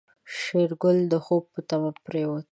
شېرګل 0.37 0.97
د 1.11 1.13
خوب 1.25 1.43
په 1.53 1.59
تمه 1.69 1.91
پرېوت. 2.05 2.39